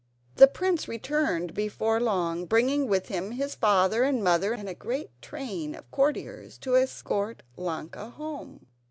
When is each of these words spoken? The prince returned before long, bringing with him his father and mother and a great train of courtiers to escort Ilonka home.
The 0.37 0.47
prince 0.47 0.87
returned 0.87 1.53
before 1.53 1.99
long, 1.99 2.47
bringing 2.47 2.87
with 2.87 3.09
him 3.09 3.33
his 3.33 3.53
father 3.53 4.01
and 4.01 4.23
mother 4.23 4.51
and 4.53 4.67
a 4.67 4.73
great 4.73 5.11
train 5.21 5.75
of 5.75 5.91
courtiers 5.91 6.57
to 6.61 6.75
escort 6.75 7.43
Ilonka 7.55 8.09
home. 8.13 8.65